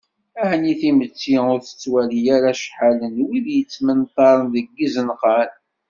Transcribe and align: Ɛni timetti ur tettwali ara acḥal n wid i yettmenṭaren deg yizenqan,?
Ɛni 0.49 0.73
timetti 0.81 1.33
ur 1.51 1.59
tettwali 1.67 2.21
ara 2.35 2.51
acḥal 2.53 2.97
n 3.15 3.15
wid 3.25 3.45
i 3.49 3.55
yettmenṭaren 3.57 4.47
deg 4.53 4.65
yizenqan,? 4.77 5.51